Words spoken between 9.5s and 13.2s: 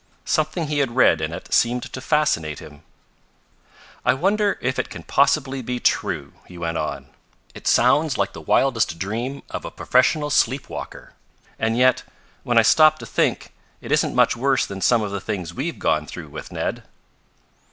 of a professional sleep walker; and yet, when I stop to